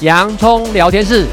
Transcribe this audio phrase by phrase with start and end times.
[0.00, 1.26] 洋葱聊天室。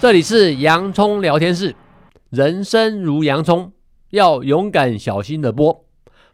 [0.00, 1.74] 这里是洋葱聊天室，
[2.30, 3.72] 人生如洋葱，
[4.10, 5.83] 要勇敢小心的剥，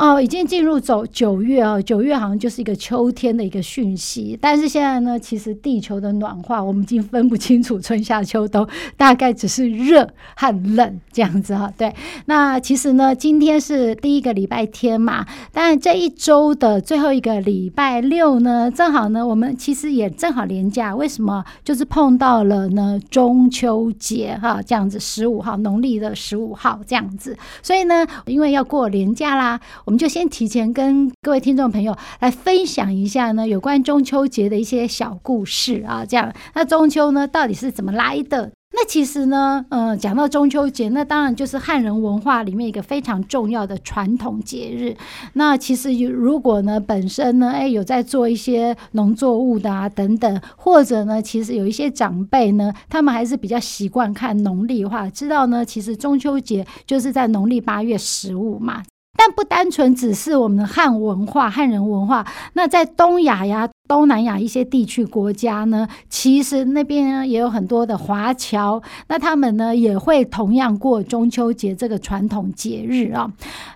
[0.00, 4.38] 哦，已经进入走九月哦，九月好像就是一个秋天的一个讯息。
[4.40, 11.70] 但是现在呢，其实地球的暖化，我们已经分不清楚春夏秋冬，大概只是热和冷这样子哈。
[11.76, 20.96] 对，那其实呢，今天是第一个礼拜天嘛，但这一周的最后一个礼拜六呢，正好呢，我们其实也正好连假。
[20.96, 21.44] 为什么？
[21.62, 27.36] 就是碰到了呢中秋节哈，这样子十五号，农历的十五号这样子。
[27.62, 29.60] 所以呢，因为要过连假啦。
[29.90, 36.32] 我们就先提前跟各位听众朋友来分享一下呢，有关中秋节的一些小故事啊，这样。
[36.54, 38.52] 那中秋呢，到底是怎么来的？
[38.72, 44.96] 那其实呢，呃，讲到中秋节，那当然就是汉人文化里面一个非常重要的传统节日。
[45.32, 58.84] 那其实如果呢，本身呢，哎，有在做一些农作物的啊，等等，或者呢，其实有一些长辈呢，他们还是比较习惯看农历的话，知道呢，其实中秋节就是在农历八月十五嘛。
[59.22, 73.30] 但不单纯只是我们的汉文化、汉人文化，那在东亚呀、东南亚一些地区国家呢，其实那边也有很多的华侨，那他们呢也会同样过中秋节这个传统节日啊。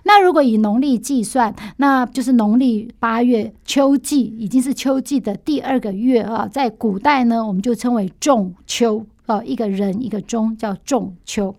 [0.05, 6.47] 那如果以农历计算，那就是农历八月秋季，已经是秋季的第二个月啊。
[6.47, 9.05] 在古代呢，我们就称为仲秋。
[9.27, 11.55] 哦，一个人一个中叫仲秋，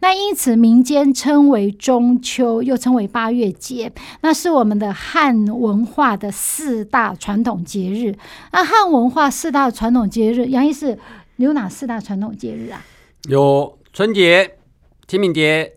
[0.00, 8.16] 那因此民间称为中秋，又称为八月节，那是我们的汉文化的四大传统节日。
[8.52, 10.98] 那汉文化四大传统节日，杨医师
[11.36, 12.84] 有哪四大传统节日啊？
[13.28, 14.56] 有春节、
[15.06, 15.72] 清明节、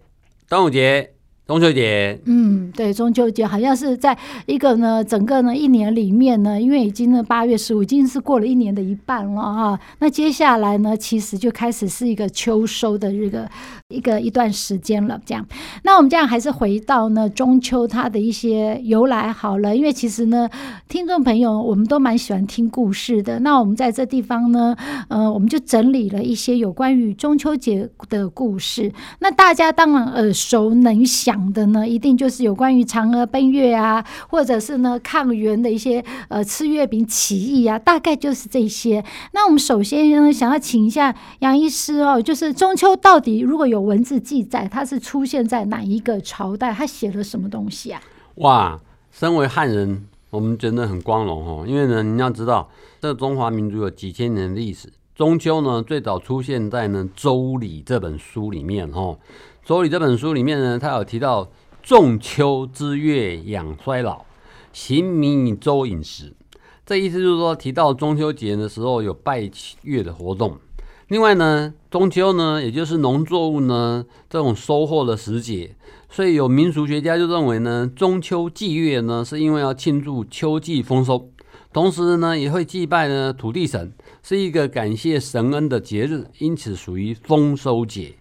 [0.48, 1.14] 端午节。
[1.52, 9.80] 中秋节，嗯，对，中秋节好像是在一个呢，整个呢一年里面呢，因为已经呢八月十五已经是过了一年的一半了哈。
[10.00, 13.50] 那接下来呢，其实就开始是一个秋收的这个
[13.90, 15.20] 一个一段时间了。
[15.26, 15.46] 这样，
[15.84, 20.50] 那我们这样还是回到呢中秋它的一些由来好了，因为其实呢，
[20.88, 23.42] 听众朋友我们都蛮喜欢听故事的。
[23.42, 24.74] 那我们在这地方呢，
[25.10, 28.90] 呃，我们就整理了一些有关于中秋节的故事。
[29.20, 31.41] 那大家当然耳熟能详。
[31.54, 39.04] 的呢，一定就是有关于嫦娥奔月啊，或者是呢抗元的一些呃吃月饼起义啊，大概就是这些。
[39.32, 46.74] 那我们首先呢，想要请一下杨医师哦，就是中秋到底如果有文字记载，它是出现在哪一个朝代？
[46.74, 48.02] 他写了什么东西啊？
[48.36, 48.80] 哇，
[49.12, 52.70] 身为汉人，我们觉得很光荣哦，因为呢，你要知道，
[53.00, 59.18] 这中华民族有几千年的历史，中秋呢最早出现在呢《周礼》这本书里面哦。
[59.68, 61.50] 《周礼》这本书里面呢，他有提到
[61.84, 64.26] 仲秋之月养衰老，
[64.72, 66.34] 行弥周饮食。
[66.86, 69.50] 这意思就是说，提到中秋节的时候有拜
[69.84, 70.58] 月的活动。
[71.10, 75.76] 另外呢，中秋呢，也就是农作物呢这种收获的时节，
[76.10, 81.30] 所以有民俗学家就认为呢，中秋祭月呢，是因为要庆祝秋季丰收，
[81.72, 83.92] 同时呢，也会祭拜呢土地神，
[84.24, 88.14] 是一个感谢神恩的节日，因此属于丰收节。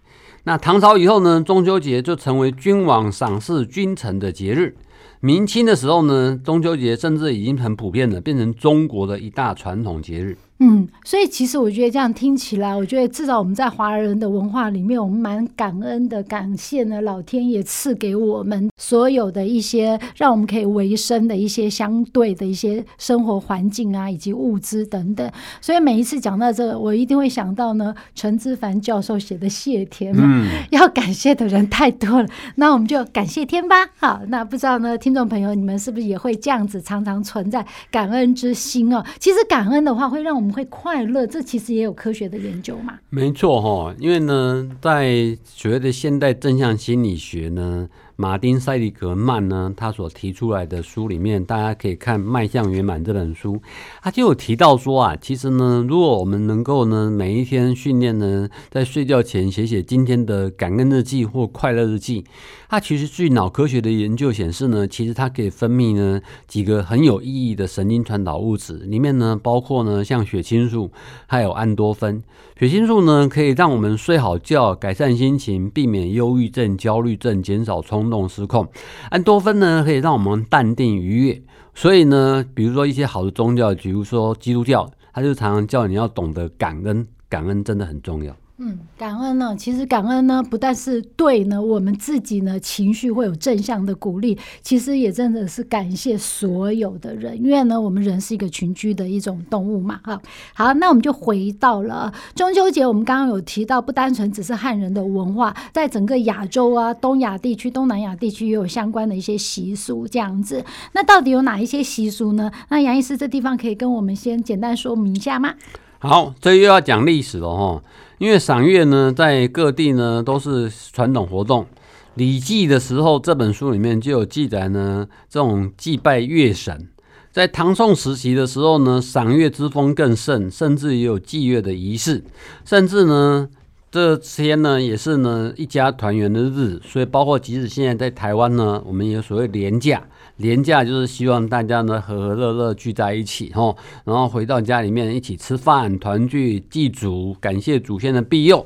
[0.43, 4.75] 那唐朝以后呢，中秋节就成为君王赏赐君臣的节日。
[5.19, 10.37] 明清的时候呢，中秋节甚至已经很普遍了，变成中国的一大传统节日。
[10.63, 25.27] 嗯，所以其实我觉得这样听起来，我觉得至少我们在华人的文化里面，我们蛮感恩的，感谢呢老天爷赐给我们所有的一些让我们可以维生的一些相对的一些生活环境啊，以及物资等等。
[25.61, 32.27] 所以每一次讲到这个，我一定会想到呢陈之凡教授写的谢天嘛，嗯，要感谢的人太多了，
[32.57, 33.75] 那我们就感谢天吧。
[33.97, 39.03] 好，那不知道呢，听众朋友你们是不是也会这样子常常存在感恩之心哦？
[39.19, 40.51] 其实感恩的话会让我们。
[40.51, 42.99] 会快乐，这其实也有科学的研究嘛？
[43.09, 47.87] 没错哈，因为呢，在所谓的现代正向心理学呢，
[48.21, 53.59] 马丁塞里格曼呢，他所提出来的书里面，大家可以看《迈向圆满》这本书，
[53.99, 62.23] 他就有提到说啊，其实呢，如果我们能够呢，每一天训练呢，在睡觉前写写今天的感恩日记或快乐日记，
[62.69, 70.91] 它其实据脑科学的研究显示呢，其实它可以分泌呢几个很有意义的神经传导物质，里面呢包括呢像血清素，
[71.25, 72.21] 还有安多芬。
[72.59, 78.67] 血清素呢可以让我们睡好觉，改善心情，避免忧郁症、焦虑症，减少冲动失控。
[79.09, 81.41] 安多芬呢，可以让我们淡定愉悦。
[81.73, 88.35] 所以呢，比如说一些好的宗教，比如说基督教，他就常常叫你要懂得感恩，感恩真的很重要。
[88.63, 100.21] 嗯，感恩呢，其实感恩呢，不但是对呢，我们自己呢情绪会有正向的鼓励，其实也真的是感谢所有的人，因为呢，我们人是一个群居的一种动物嘛，哈。
[100.53, 110.63] 好，那我们就回到了中秋节，我们刚刚有提到，不单纯只是汉人的文化，在整个亚洲啊、东亚地区、东南亚地区也有相关的一些习俗这样子。
[110.91, 112.51] 那到底有哪一些习俗呢？
[112.69, 115.55] 那杨医师这地方可以跟我们先简单说明一下吗？
[115.97, 117.81] 好，这又要讲历史了哈。
[118.21, 121.63] 因为赏月呢，在各地呢都是传统活动。
[122.13, 126.87] 《礼记》的时候，这本书里面就有记载呢，这种祭拜月神。
[127.31, 132.23] 在唐宋时期的时候呢，赏月之风更盛，甚至也有祭月的仪式。
[132.63, 133.49] 甚至呢，
[133.91, 136.81] 这天呢也是呢一家团圆的日子。
[136.83, 140.01] 所以，包括即使现在在台湾呢，我们也所谓连假。
[140.37, 148.65] 连假就是希望大家呢和和乐乐聚在一起哈，然后回到家里面一起吃饭团聚祭祖，感谢祖先的庇佑。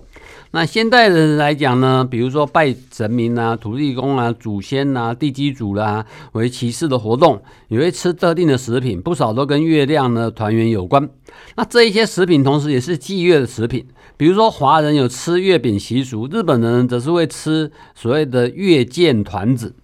[0.52, 11.10] 那现代人来讲呢，比如说拜神明啊、土地公啊、祖先啊、地基主啦、为骑士的活动，也会吃特定的食品，不少都跟月亮呢团圆有关。
[11.56, 13.86] 那这一些食品同时也是祭月的食品，
[14.16, 19.76] 比如说华人有吃月饼习俗，日本人则是会吃所谓的月见团子。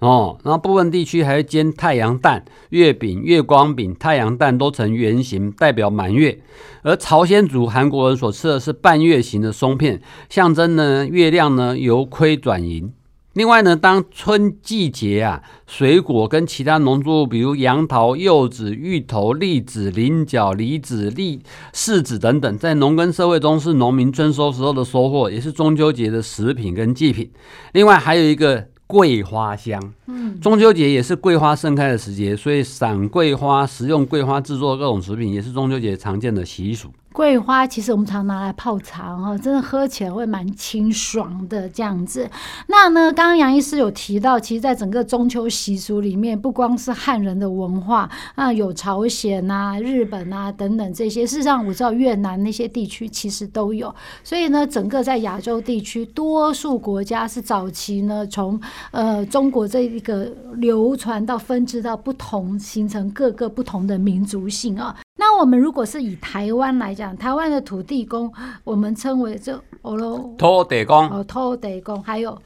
[0.00, 6.40] 哦，然后部分地区还会煎太阳蛋、月饼、月光饼、太阳蛋都呈圆形，代表满月。
[6.82, 10.00] 而朝鲜族、韩国人所吃的是半月形的松片，
[10.30, 12.94] 象征呢月亮呢由亏转盈。
[13.34, 21.42] 另外呢，当春季节啊，水果跟其他农作物，比如杨桃、柚子、芋头、栗子、菱角、梨子、栗
[21.74, 27.30] 柿子等等，在农耕社会中是农民春收时候的收获，也是中秋节的食品跟祭品。
[27.74, 28.66] 另外还有一个。
[28.90, 36.88] 桂花香，嗯，中秋节也是桂花盛开的时节，所以赏桂花、食用桂花制作各种食品，也是中秋节常见的习俗。
[37.12, 42.30] 桂花其实我们常拿来泡茶哈，真的喝起来会蛮清爽的这样子。
[42.68, 51.26] 那呢，刚刚杨医师有提到，其实在整个中秋习俗里面，不光是汉人的文化啊，有朝鲜啊、日本啊等等这些。
[51.26, 53.92] 事实上，我知道越南那些地区其实都有。
[54.22, 58.58] 所以呢，整个在亚洲地区，多数国家是早期呢，从
[58.92, 64.96] 呃中国这一个流传到分支到不同，形成各个不同的民族性啊。
[65.20, 68.32] 那我们如果是以台湾来讲，台湾的土地公，
[68.64, 72.40] 我们称为这哦喽，土地公哦，土地公，还有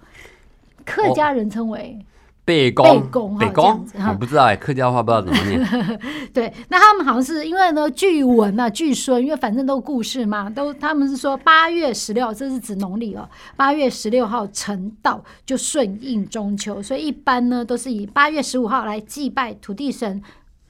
[0.85, 1.97] 客家人称为
[2.45, 5.99] 伯公，伯公，我不知道哎，客家话不知道怎么念。
[6.35, 20.21] 对，那他们好像是因为呢，据闻啊，据说，因为反正都故事嘛，都他们是说八月十六，这是指农历哦，八月十六号成道就顺应中秋，所以一般呢都是以八月十五号来祭拜土地神。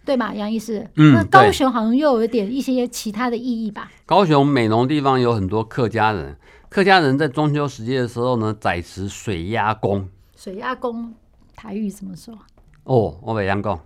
[0.04, 0.86] 对嘛，杨医师？
[0.96, 3.90] 嗯，那高雄好像又有一点一些其他的意义吧？
[4.04, 6.36] 高雄美浓地方有很多客家人，
[6.68, 10.08] 客家人在中秋时节的时候呢，宰食水鸭公。
[10.36, 11.14] 水鸭公
[11.56, 12.34] 台语怎么说？
[12.84, 13.80] 哦，我北洋 讲。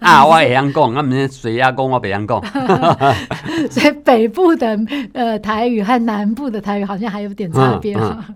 [0.00, 2.42] 啊，我北洋讲，那么水鸭公我北洋讲。
[3.70, 4.78] 所以北部的
[5.12, 7.94] 呃台语和南部的台语好像还有点差别。
[7.94, 8.34] 嗯嗯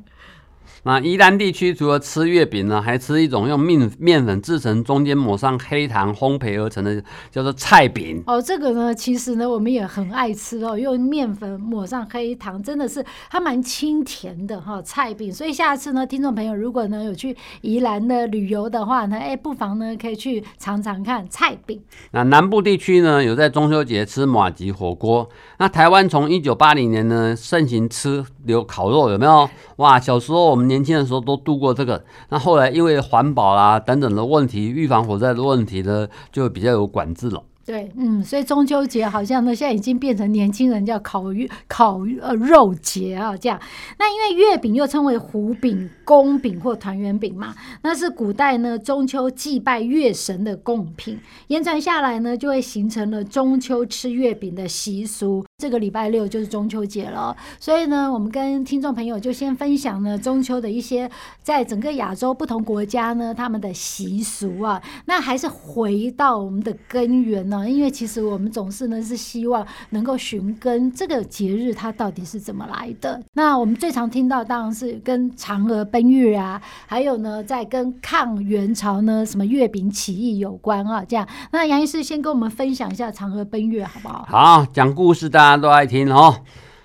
[0.85, 8.21] 那宜兰地区除了吃月饼呢，还吃一种用面面粉制成，中间抹上黑糖烘焙而成的，叫做菜饼。
[8.27, 15.33] 哦，这个呢，其实呢，我们也很爱吃哦，用面粉抹上黑糖，真的是它蛮清甜的哈、哦，菜饼。
[15.33, 21.81] 所以下次呢，听众朋友如果呢有去宜兰的旅游的话呢，哎，不妨呢可以去尝尝看菜饼。
[22.11, 25.29] 那南部地区呢，有在中秋节吃马吉火锅。
[25.59, 29.49] 那台湾从一九八零年呢盛行吃有烤肉，有没有？
[29.77, 30.72] 哇，小时候我们。
[30.73, 37.45] 年轻的时候都度过这个，那后来因为环保啦、啊、等等的问题，预防火灾的问题呢，就比较有管制了。
[37.65, 43.61] 对，嗯，所以中秋节好像呢，现在已经变成年轻人叫烤月、烤呃肉节啊，这样。
[43.99, 55.45] 那因为月饼又称为胡饼、公饼或团圆饼嘛，那是古代呢中秋祭拜月神的贡品，延传下来呢，就会形成了中秋吃月饼的习俗。
[55.63, 61.09] 这个礼拜六就是中秋节了，所以呢，我们跟听众朋友就先分享呢中秋的一些
[61.41, 64.83] 在整个亚洲不同国家呢他们的习俗啊。
[65.05, 73.23] 那还是回到我们的根源呢，因为其实我们总是呢是希望能够寻根这个节日它到底是怎么来的。
[73.35, 81.05] 那我们最常听到当然是跟嫦娥奔月啊，还有呢在跟抗元朝呢什么月饼起义有关啊。
[81.07, 84.27] 这样，那杨医师先跟我们分享一下嫦娥奔月好不好？
[84.29, 86.35] 好，讲故事的大家都爱听哦。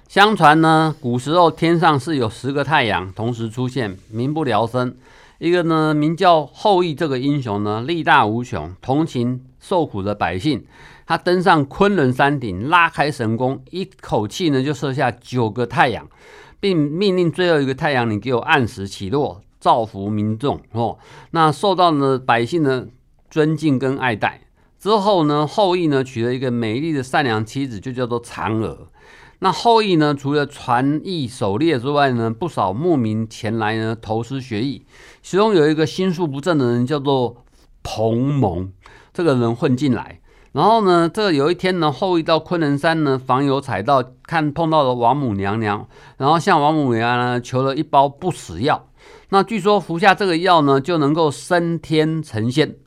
[0.10, 4.94] 相传呢，古时候天上是有十个太阳同时出现，民不聊生。
[5.40, 10.66] 一个呢，名叫后羿这个英雄呢，力大无穷，同情受苦的百姓。
[11.06, 16.06] 他登上昆仑山顶，拉开神弓，一口气呢就射下九个太阳，
[16.60, 20.98] 并命令最后一个太阳你给我按时起落，造福民众哦。
[21.32, 22.90] 那受到呢百姓的
[23.30, 24.42] 尊敬跟爱戴。
[24.88, 28.88] 之后呢，后羿呢娶了一个美丽的善良妻子，就叫做嫦娥。
[29.40, 34.86] 那后羿呢，除了传艺狩猎之外呢，不少牧民前来呢投师学艺。
[35.22, 37.44] 其中有一个心术不正的人，叫做
[37.84, 38.72] 彭蒙。
[39.12, 40.22] 这个人混进来，
[40.54, 48.88] 然后呢，这有一天呢，后羿到昆仑山呢访友采道，看碰到了王母娘娘，然后向王母娘娘求了一包不死药。
[49.32, 52.78] 那据说服下这个药呢，就能够升天成仙。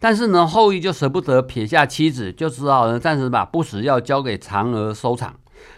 [0.00, 5.34] 但是呢，后羿就舍不得撇下妻子，就只好呢暂时把不死药交给嫦娥收藏。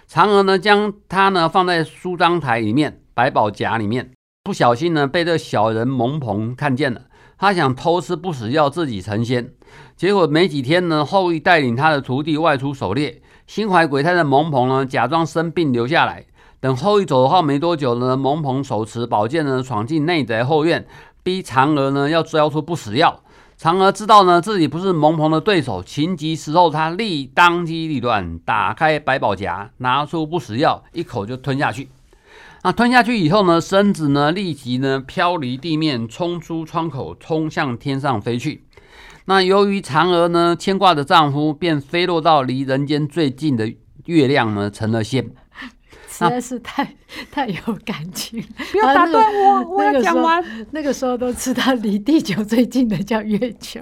[0.08, 4.10] 嫦娥呢将它呢放在梳妆台里面百宝匣里面，
[4.44, 7.02] 不小心呢被这小人蒙鹏看见了，
[7.38, 9.52] 他想偷吃不死药自己成仙。
[9.96, 16.26] 结果没几天呢，后羿带领他的徒弟外出狩猎，心怀鬼胎的蒙鹏呢假装生病留下来。
[16.60, 20.86] 等后羿走后没多久呢，蒙鹏手持宝剑呢闯进内宅后院，
[21.22, 23.22] 逼嫦娥呢要交出不死药。
[23.60, 31.90] 嫦娥知道呢自己不是蒙鹏的对手，情急时候，她立当机立断，打开百宝匣，拿出不死药，一口就吞下去。
[32.62, 38.64] 那吞下去以后呢，身子呢立即呢飘离地面，冲出窗口，冲向天上飞去。
[39.26, 43.70] 那由于嫦娥呢牵挂着丈夫，便飞落到离人间最近的
[44.06, 45.28] 月亮呢，成了仙。
[46.24, 46.94] 实在是太
[47.30, 50.44] 太有感情，不要打断我，啊、我要讲完。
[50.70, 53.80] 那个时候都知道离地球最近的叫月球。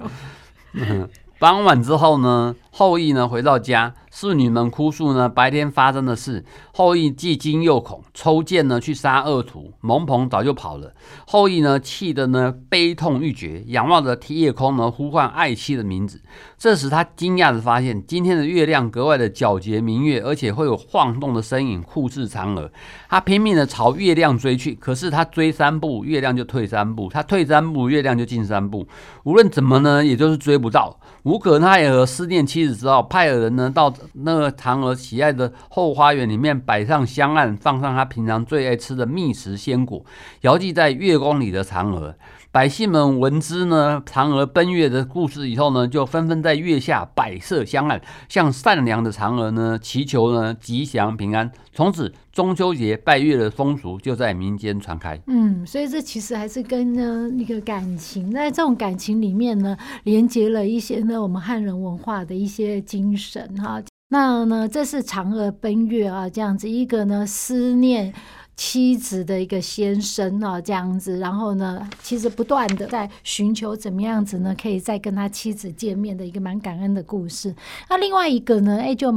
[0.73, 1.07] 嗯
[1.39, 6.43] 傍晚之后呢，后羿呢回到家，侍女们哭诉呢白天发生的事。
[6.73, 9.71] 后羿既惊又恐，抽剑呢去杀恶徒。
[9.79, 10.91] 蒙鹏早就跑了。
[11.25, 16.21] 后羿呢气得呢悲痛欲绝，仰望着夜空呢呼唤爱妻的名字。
[16.57, 22.69] 这时他惊讶地发现，今天的月亮格外的皎洁明月，而且会有晃动的身影酷似嫦娥。
[23.07, 28.85] 他拼命地朝月亮追去，可是他追三步，月亮就退三步；他退三步，月亮就进三步。
[29.23, 30.99] 无论怎么呢，也就是追不到。
[31.29, 40.03] 无可奈何，思念妻子之后，派人呢到那个嫦娥喜爱的后花园里面摆上香案，放上他平常最爱吃的蜜食鲜果，
[40.41, 42.15] 遥祭在月宫里的嫦娥。
[42.51, 51.51] 百姓们闻知呢嫦娥奔月的故事以后呢，就纷纷在月下摆设香案，向善良的嫦娥呢祈求呢吉祥平安。
[51.71, 55.19] 从此中秋节拜月的风俗就在民间传开。
[55.27, 63.81] 嗯，所以这其实还是跟呢一个感情，在这种感情里面呢，连接了一些呢我们汉人文化的一些精神哈。
[64.11, 68.13] 那呢，这是嫦娥奔月啊，这样子一个呢思念。
[68.59, 77.55] 妻子的一个先生啊，这样子，然后呢，其实不断的在寻求怎么样子呢，可以再跟他妻子见面的一个蛮感恩的故事。
[77.89, 79.13] 那另外一个呢，哎，就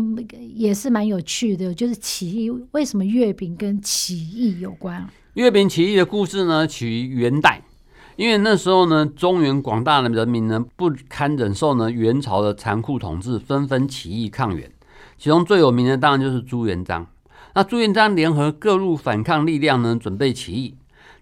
[0.54, 2.52] 也是蛮有趣的，就是起义。
[2.70, 5.04] 为什么月饼跟起义有关？
[5.34, 7.62] 月饼起义的故事呢，起于元代，
[8.14, 14.70] 因为那时候呢，中原广大的人民呢，不堪忍受呢元朝的残酷统治，纷纷起义抗元。
[15.18, 17.04] 其中最有名的当然就是朱元璋。
[17.54, 20.74] 那朱元璋联合各路反抗力量呢，准备起义，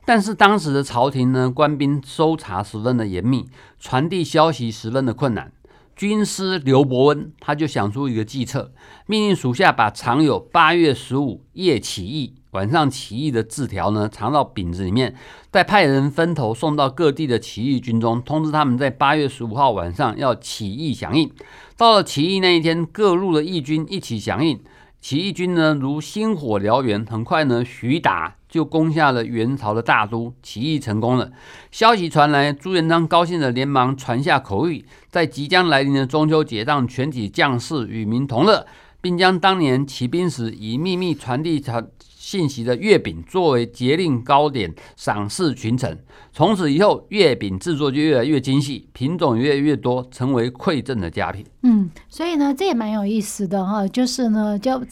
[0.04, 3.48] 但是当时的朝廷呢，官兵搜查十分的严密，
[3.80, 5.52] 传递消息十分的困难。
[5.96, 8.72] 军师刘伯温他就想出一个计策，
[9.06, 15.14] 命令属下把藏有八月十五夜起义、晚上起义的字条呢，藏到饼子里面，
[15.50, 21.30] 再派人分头送到各地的起义军中，通知他们在八月十五号晚上要起义响应。
[21.76, 24.58] 到了起义那一天，各路的义军一起响应。
[25.00, 31.32] 起义军呢，如星火燎原，很快呢，徐达就攻下了元朝的大都，起义成功了。
[31.70, 38.66] 消息传来，朱元璋高兴的连忙传下口谕，在即将来临的中秋节，让全体将士与民同乐，
[39.00, 41.62] 并将当年起兵时已秘密传递
[41.98, 45.98] 信息的月饼作为节令糕点赏赐群臣。
[46.30, 51.46] 从此以后，月饼制作就越来越精细，品种越来越多，成为馈赠的佳品。
[51.62, 54.82] 嗯，所以呢，这也蛮有意思的哈，就是呢，就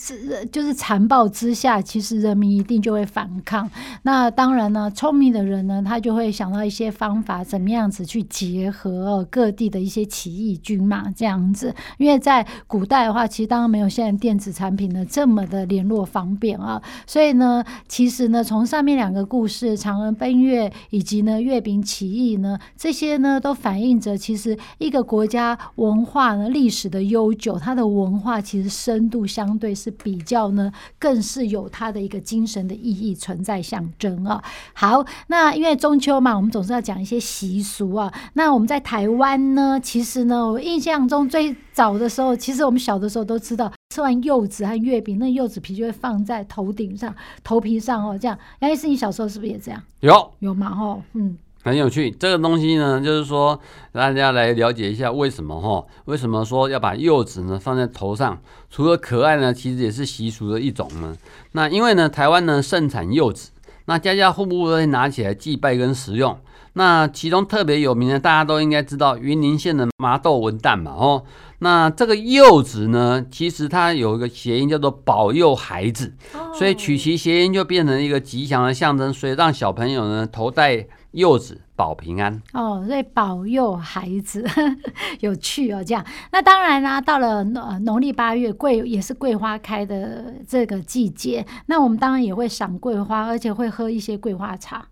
[0.52, 3.70] 就是残暴之下，其实人民一定就会反抗。
[4.02, 11.74] 那当然呢，聪明的人呢，他就会想到一些方法，怎么样子去结合各地的一些起义军嘛，这样子。
[11.96, 34.42] 因为在古代的话，其实当然没有现在电子产品呢这么的联络方便啊，所以呢，其实呢，从上面两个故事，嫦娥奔月以及呢月饼起义呢，这些呢都反映着其实一个国家文化呢历史的悠久，它的文化其实深度相对是比较呢，更是有它的一个精神的意义存在象征啊。
[34.72, 38.12] 好，那因为中秋嘛，我们总是要讲一些习俗啊。
[38.32, 48.36] 那我们在台湾呢，其实呢，我印象中最早的时候，其实我们小的时候都知道，吃完柚子和月饼，那柚子皮就会放在头顶上、头皮上哦，这样。
[48.58, 49.80] 杨医师，你小时候是不是也这样？
[50.00, 50.70] 有有嘛？
[50.70, 51.38] 哦，嗯。
[51.68, 53.58] 很有趣，这个东西呢，就是说
[53.92, 55.84] 大家来了解一下为什么哈？
[56.06, 58.38] 为什么说要把柚子呢放在头上？
[58.70, 61.16] 除了可爱呢，其实也是习俗的一种呢。
[61.52, 63.50] 那因为呢，台湾呢盛产柚子，
[63.84, 66.38] 那家家户户都会拿起来祭拜跟食用。
[66.74, 71.24] 那其中特别有名的，大家都应该知道云林县的麻豆文旦嘛，哦。
[71.60, 76.14] 那这个柚子呢，其实它有一个谐音叫做保佑孩子，
[76.54, 82.40] 所以取其谐音就变成一个吉祥的象征，所以让小朋友呢头戴柚子保平安。
[82.52, 84.46] 哦，所以保佑孩子
[85.18, 86.04] 有趣哦，这样。
[86.30, 94.86] 那当然啦，到了呃农历八月，桂也是桂花开的这个季节，那我们当然也会赏桂花，而且会喝一些桂花茶，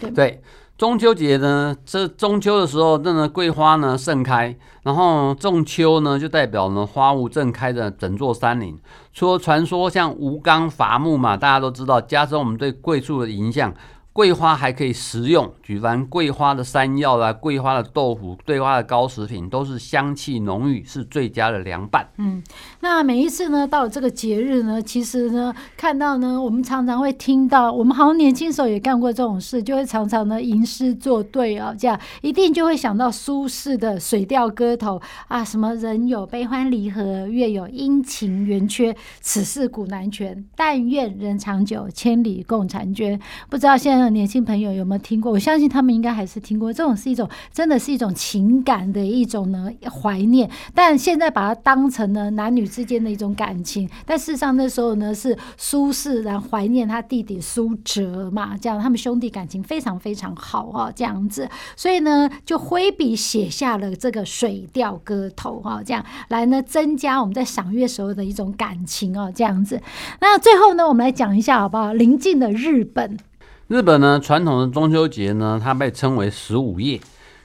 [0.00, 0.42] 对对。
[0.78, 8.78] 中秋节呢，这中秋的时候，那个桂花呢盛开，然后仲秋呢就代表呢花雾正开的整座山林。
[9.12, 13.74] 除了传说像吴刚伐木嘛，大家都知道，加深我们对桂树的印象。
[14.12, 22.08] 桂花还可以食用，举凡桂花的山药啦、桂花的豆腐、桂花的糕食品，都是香气浓郁，是最佳的凉拌。
[22.16, 22.42] 嗯，
[22.80, 34.96] 那每一次呢，到了这个节日呢，其实呢，看到呢，我们常常会听到，我们好像年轻时候也干过这种事，就会常常呢吟诗作对哦，这样一定就会想到苏轼的《水调歌头》
[35.28, 40.44] 啊，什么人有悲欢离合，月有阴晴圆缺，此事古难全。
[40.56, 43.18] 但愿人长久，千里共婵娟。
[43.48, 44.18] 不知道现在的。
[44.18, 45.30] 年轻朋友有没有听过？
[45.30, 46.72] 我相信他们应该还是听过。
[46.72, 50.50] 这种是一种，真的是一种情感的一种呢怀念。
[50.74, 53.90] 但现在把它当成了男女之间的一种感情。
[54.06, 61.48] 但事实上那时候呢，是苏轼然怀念他弟弟苏辙嘛，这样他们兄弟感情非常非常好啊，这样子。
[61.74, 69.82] 所以呢，就挥笔写下了这个《水调歌头》啊，这样来呢增加我们在赏月时候的一种感情啊，这样子。
[70.20, 71.92] 那最后呢，我们来讲一下好不好？
[71.92, 73.18] 邻近的日本。
[73.66, 77.00] 日本呢，传统的中秋节呢，它被称为十五夜，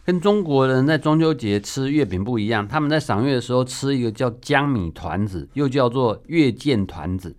[0.05, 2.67] 跟中国人在中秋节吃月饼不一样。
[2.67, 7.33] 他们在赏月的时候吃一个叫江米团子，又叫做月见团子。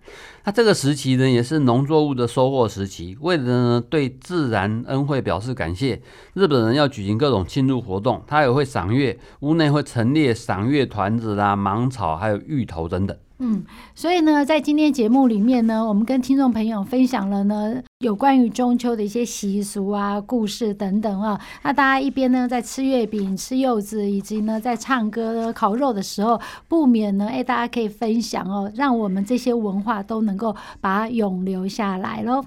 [0.45, 3.15] 那这个时期呢，也是农作物的收获时期。
[3.21, 6.01] 为了呢对自然恩惠表示感谢，
[6.33, 13.15] 日本人要举行各种庆祝活动，他也会赏月，屋内会陈列赏月团子啦、芒草，还有芋头等等。
[13.37, 21.37] 嗯，所以呢，在今天节目里面呢，我们跟听众朋友分享了呢有关于中秋的一些习俗啊、故事等等啊。
[21.63, 32.45] 那大家一边呢在吃月饼、吃柚子，以及呢在唱歌、烤肉的时候，不免呢，哎，大家可以分享哦，让我们这些文化都能够把它永留下来喽。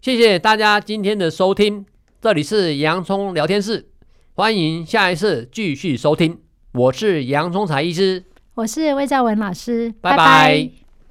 [0.00, 1.86] 谢谢大家今天的收听，
[2.20, 3.86] 这里是洋葱聊天室，
[4.34, 6.38] 欢迎下一次继续收听。
[6.72, 8.24] 我是杨聪财医师。
[8.58, 10.16] 我是魏兆文老师，拜拜。
[10.16, 10.87] 拜拜。